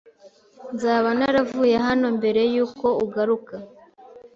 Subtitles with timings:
[0.73, 3.55] Nzaba naravuye hano mbere yuko ugaruka.